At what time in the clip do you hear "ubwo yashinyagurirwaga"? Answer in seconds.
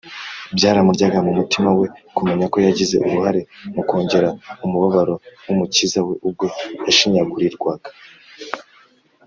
6.27-7.89